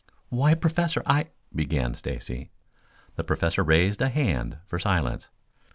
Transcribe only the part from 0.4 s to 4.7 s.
Professor, I" began Stacy. The Professor raised a hand